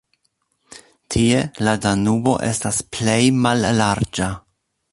Tie 1.15 1.43
la 1.67 1.75
Danubo 1.83 2.33
estas 2.47 2.81
plej 2.97 3.21
mallarĝa. 3.45 4.35